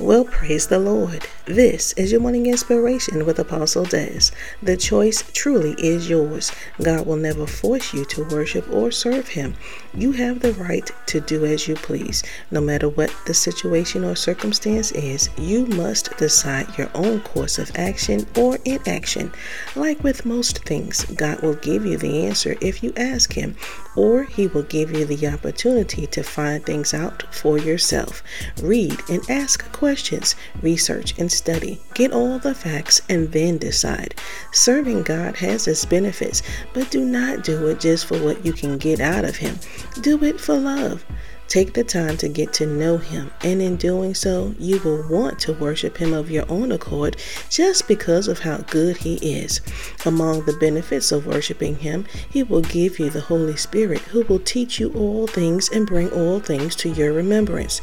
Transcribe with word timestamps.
Well, 0.00 0.24
praise 0.24 0.66
the 0.66 0.80
Lord. 0.80 1.24
This 1.44 1.92
is 1.92 2.10
your 2.10 2.20
morning 2.20 2.46
inspiration 2.46 3.24
with 3.24 3.38
Apostle 3.38 3.84
Dez. 3.84 4.32
The 4.60 4.76
choice 4.76 5.22
truly 5.32 5.76
is 5.78 6.10
yours. 6.10 6.50
God 6.82 7.06
will 7.06 7.16
never 7.16 7.46
force 7.46 7.94
you 7.94 8.04
to 8.06 8.24
worship 8.24 8.68
or 8.72 8.90
serve 8.90 9.28
Him. 9.28 9.54
You 9.94 10.10
have 10.10 10.40
the 10.40 10.52
right 10.54 10.90
to 11.06 11.20
do 11.20 11.44
as 11.44 11.68
you 11.68 11.76
please. 11.76 12.24
No 12.50 12.60
matter 12.60 12.88
what 12.88 13.14
the 13.26 13.34
situation 13.34 14.02
or 14.02 14.16
circumstance 14.16 14.90
is, 14.90 15.30
you 15.38 15.64
must 15.66 16.16
decide 16.16 16.76
your 16.76 16.90
own 16.96 17.20
course 17.20 17.58
of 17.58 17.70
action 17.76 18.26
or 18.36 18.58
inaction. 18.64 19.32
Like 19.76 20.02
with 20.02 20.26
most 20.26 20.64
things, 20.64 21.04
God 21.04 21.40
will 21.40 21.54
give 21.54 21.86
you 21.86 21.98
the 21.98 22.26
answer 22.26 22.56
if 22.60 22.82
you 22.82 22.92
ask 22.96 23.32
Him, 23.32 23.54
or 23.94 24.24
He 24.24 24.48
will 24.48 24.64
give 24.64 24.90
you 24.90 25.04
the 25.04 25.28
opportunity 25.28 26.08
to 26.08 26.24
find 26.24 26.66
things 26.66 26.92
out 26.92 27.22
for 27.32 27.58
yourself. 27.58 28.24
Read 28.60 28.98
and 29.08 29.22
ask 29.30 29.70
questions 29.70 29.83
questions, 29.84 30.34
research 30.62 31.12
and 31.18 31.30
study, 31.30 31.78
get 31.92 32.10
all 32.10 32.38
the 32.38 32.54
facts, 32.54 33.02
and 33.10 33.30
then 33.32 33.58
decide. 33.58 34.14
Serving 34.50 35.02
God 35.02 35.36
has 35.36 35.68
its 35.68 35.84
benefits, 35.84 36.40
but 36.72 36.90
do 36.90 37.04
not 37.04 37.44
do 37.44 37.66
it 37.66 37.80
just 37.80 38.06
for 38.06 38.18
what 38.24 38.46
you 38.46 38.54
can 38.54 38.78
get 38.78 38.98
out 38.98 39.26
of 39.26 39.36
Him. 39.36 39.58
Do 40.00 40.24
it 40.24 40.40
for 40.40 40.54
love. 40.56 41.04
Take 41.48 41.74
the 41.74 41.84
time 41.84 42.16
to 42.16 42.28
get 42.28 42.52
to 42.54 42.66
know 42.66 42.96
Him, 42.96 43.30
and 43.42 43.62
in 43.62 43.76
doing 43.76 44.14
so, 44.14 44.54
you 44.58 44.80
will 44.80 45.06
want 45.08 45.38
to 45.40 45.52
worship 45.52 45.98
Him 45.98 46.12
of 46.12 46.30
your 46.30 46.50
own 46.50 46.72
accord 46.72 47.16
just 47.48 47.86
because 47.86 48.28
of 48.28 48.40
how 48.40 48.58
good 48.58 48.96
He 48.96 49.14
is. 49.16 49.60
Among 50.04 50.46
the 50.46 50.56
benefits 50.56 51.12
of 51.12 51.26
worshiping 51.26 51.76
Him, 51.76 52.06
He 52.30 52.42
will 52.42 52.62
give 52.62 52.98
you 52.98 53.10
the 53.10 53.20
Holy 53.20 53.56
Spirit 53.56 54.00
who 54.00 54.22
will 54.22 54.40
teach 54.40 54.80
you 54.80 54.90
all 54.94 55.26
things 55.26 55.68
and 55.70 55.86
bring 55.86 56.10
all 56.10 56.40
things 56.40 56.74
to 56.76 56.88
your 56.88 57.12
remembrance. 57.12 57.80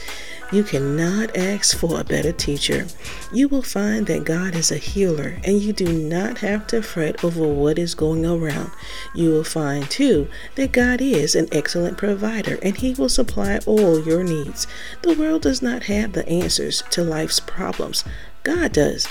You 0.52 0.64
cannot 0.64 1.38
ask 1.38 1.78
for 1.78 1.98
a 1.98 2.04
better 2.04 2.34
teacher. 2.34 2.86
You 3.32 3.48
will 3.48 3.62
find 3.62 4.06
that 4.08 4.26
God 4.26 4.54
is 4.54 4.70
a 4.70 4.78
healer 4.78 5.38
and 5.46 5.62
you 5.62 5.72
do 5.72 5.94
not 5.94 6.40
have 6.40 6.68
to 6.68 6.82
fret 6.82 7.24
over 7.24 7.48
what 7.48 7.80
is 7.80 7.96
going 7.96 8.26
around. 8.26 8.72
You 9.16 9.30
will 9.30 9.46
find 9.46 9.90
too 9.90 10.28
that 10.56 10.74
God 10.74 11.00
is 11.00 11.36
an 11.36 11.48
excellent 11.54 11.98
provider 11.98 12.60
and 12.62 12.76
He 12.76 12.94
will 12.94 13.08
supply 13.08 13.61
all 13.68 14.04
your 14.04 14.24
needs. 14.24 14.68
The 15.02 15.14
world 15.14 15.44
does 15.44 15.62
not 15.62 15.84
have 15.84 16.14
the 16.14 16.28
answers 16.28 16.84
to 16.92 17.04
life's 17.04 17.40
problems, 17.40 18.04
God 18.44 18.74
does. 18.74 19.08